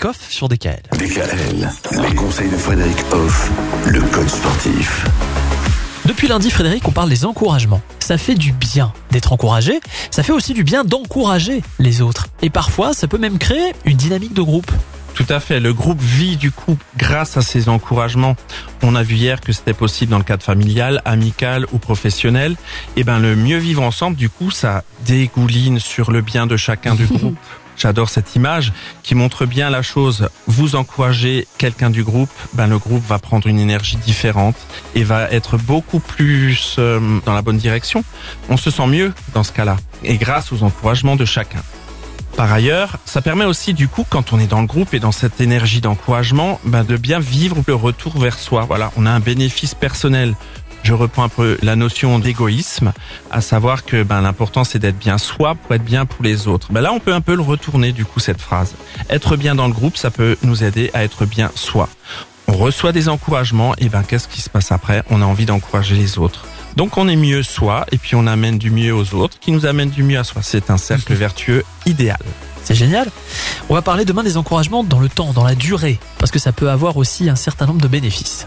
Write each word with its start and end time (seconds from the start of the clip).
Frédéric 0.00 0.04
Hoff 0.04 0.30
sur 0.30 0.48
DKL. 0.48 0.80
DKL, 0.92 1.68
les 2.08 2.14
conseils 2.14 2.48
de 2.48 2.56
Frédéric 2.56 2.96
Hoff, 3.12 3.50
le 3.86 4.00
coach 4.00 4.28
sportif. 4.28 5.04
Depuis 6.06 6.26
lundi, 6.26 6.50
Frédéric, 6.50 6.88
on 6.88 6.90
parle 6.90 7.10
des 7.10 7.26
encouragements. 7.26 7.82
Ça 7.98 8.16
fait 8.16 8.34
du 8.34 8.52
bien 8.52 8.94
d'être 9.10 9.32
encouragé, 9.32 9.80
ça 10.10 10.22
fait 10.22 10.32
aussi 10.32 10.54
du 10.54 10.64
bien 10.64 10.84
d'encourager 10.84 11.62
les 11.78 12.00
autres. 12.00 12.28
Et 12.40 12.48
parfois, 12.48 12.94
ça 12.94 13.08
peut 13.08 13.18
même 13.18 13.36
créer 13.36 13.74
une 13.84 13.98
dynamique 13.98 14.32
de 14.32 14.40
groupe. 14.40 14.70
Tout 15.14 15.26
à 15.28 15.38
fait. 15.38 15.60
Le 15.60 15.74
groupe 15.74 16.00
vit 16.00 16.36
du 16.36 16.50
coup 16.50 16.78
grâce 16.96 17.36
à 17.36 17.42
ces 17.42 17.68
encouragements. 17.68 18.36
On 18.82 18.94
a 18.94 19.02
vu 19.02 19.16
hier 19.16 19.40
que 19.40 19.52
c'était 19.52 19.74
possible 19.74 20.12
dans 20.12 20.18
le 20.18 20.24
cadre 20.24 20.42
familial, 20.42 21.02
amical 21.04 21.66
ou 21.72 21.78
professionnel. 21.78 22.56
Et 22.96 23.04
ben 23.04 23.18
le 23.18 23.36
mieux 23.36 23.58
vivre 23.58 23.82
ensemble, 23.82 24.16
du 24.16 24.30
coup, 24.30 24.50
ça 24.50 24.82
dégouline 25.04 25.78
sur 25.78 26.10
le 26.10 26.22
bien 26.22 26.46
de 26.46 26.56
chacun 26.56 26.94
du 26.94 27.04
groupe. 27.06 27.36
J'adore 27.80 28.10
cette 28.10 28.36
image 28.36 28.74
qui 29.02 29.14
montre 29.14 29.46
bien 29.46 29.70
la 29.70 29.80
chose. 29.80 30.28
Vous 30.46 30.76
encouragez 30.76 31.48
quelqu'un 31.56 31.88
du 31.88 32.04
groupe, 32.04 32.28
ben 32.52 32.66
le 32.66 32.76
groupe 32.76 33.02
va 33.06 33.18
prendre 33.18 33.46
une 33.46 33.58
énergie 33.58 33.96
différente 33.96 34.56
et 34.94 35.02
va 35.02 35.30
être 35.30 35.56
beaucoup 35.56 35.98
plus 35.98 36.76
euh, 36.78 37.00
dans 37.24 37.32
la 37.32 37.40
bonne 37.40 37.56
direction. 37.56 38.04
On 38.50 38.58
se 38.58 38.70
sent 38.70 38.86
mieux 38.86 39.14
dans 39.32 39.44
ce 39.44 39.52
cas-là 39.52 39.78
et 40.04 40.18
grâce 40.18 40.52
aux 40.52 40.62
encouragements 40.62 41.16
de 41.16 41.24
chacun. 41.24 41.62
Par 42.36 42.52
ailleurs, 42.52 42.98
ça 43.06 43.22
permet 43.22 43.46
aussi 43.46 43.72
du 43.72 43.88
coup, 43.88 44.04
quand 44.08 44.34
on 44.34 44.38
est 44.38 44.46
dans 44.46 44.60
le 44.60 44.66
groupe 44.66 44.92
et 44.92 45.00
dans 45.00 45.12
cette 45.12 45.40
énergie 45.40 45.80
d'encouragement, 45.80 46.60
ben, 46.64 46.84
de 46.84 46.98
bien 46.98 47.18
vivre 47.18 47.56
le 47.66 47.74
retour 47.74 48.18
vers 48.18 48.38
soi. 48.38 48.66
Voilà, 48.68 48.92
on 48.96 49.06
a 49.06 49.10
un 49.10 49.20
bénéfice 49.20 49.74
personnel. 49.74 50.34
Je 50.82 50.94
reprends 50.94 51.24
un 51.24 51.28
peu 51.28 51.58
la 51.62 51.76
notion 51.76 52.18
d'égoïsme, 52.18 52.92
à 53.30 53.40
savoir 53.40 53.84
que 53.84 54.02
ben, 54.02 54.20
l'important 54.20 54.64
c'est 54.64 54.78
d'être 54.78 54.98
bien 54.98 55.18
soi 55.18 55.54
pour 55.54 55.74
être 55.74 55.84
bien 55.84 56.06
pour 56.06 56.24
les 56.24 56.48
autres. 56.48 56.72
Ben 56.72 56.80
là, 56.80 56.92
on 56.92 57.00
peut 57.00 57.12
un 57.12 57.20
peu 57.20 57.34
le 57.34 57.42
retourner 57.42 57.92
du 57.92 58.04
coup 58.04 58.20
cette 58.20 58.40
phrase. 58.40 58.74
Être 59.08 59.36
bien 59.36 59.54
dans 59.54 59.66
le 59.66 59.72
groupe, 59.72 59.96
ça 59.96 60.10
peut 60.10 60.36
nous 60.42 60.64
aider 60.64 60.90
à 60.94 61.04
être 61.04 61.26
bien 61.26 61.50
soi. 61.54 61.88
On 62.48 62.54
reçoit 62.54 62.92
des 62.92 63.08
encouragements 63.08 63.74
et 63.78 63.88
ben 63.88 64.02
qu'est-ce 64.02 64.26
qui 64.26 64.40
se 64.40 64.50
passe 64.50 64.72
après? 64.72 65.04
On 65.10 65.22
a 65.22 65.24
envie 65.24 65.46
d'encourager 65.46 65.94
les 65.94 66.18
autres. 66.18 66.46
Donc 66.76 66.96
on 66.96 67.08
est 67.08 67.16
mieux 67.16 67.42
soi 67.42 67.86
et 67.92 67.98
puis 67.98 68.16
on 68.16 68.26
amène 68.26 68.58
du 68.58 68.70
mieux 68.70 68.94
aux 68.94 69.14
autres 69.14 69.38
qui 69.38 69.52
nous 69.52 69.66
amènent 69.66 69.90
du 69.90 70.02
mieux 70.02 70.18
à 70.18 70.24
soi. 70.24 70.42
C'est 70.42 70.70
un 70.70 70.78
cercle 70.78 71.14
vertueux 71.14 71.64
idéal. 71.86 72.18
C'est 72.64 72.74
génial. 72.74 73.08
On 73.68 73.74
va 73.74 73.82
parler 73.82 74.04
demain 74.04 74.22
des 74.22 74.36
encouragements 74.36 74.84
dans 74.84 75.00
le 75.00 75.08
temps, 75.08 75.32
dans 75.32 75.44
la 75.44 75.54
durée, 75.54 75.98
parce 76.18 76.30
que 76.30 76.38
ça 76.38 76.52
peut 76.52 76.70
avoir 76.70 76.96
aussi 76.96 77.28
un 77.28 77.36
certain 77.36 77.66
nombre 77.66 77.80
de 77.80 77.88
bénéfices. 77.88 78.46